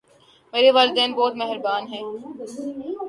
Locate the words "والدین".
0.71-1.13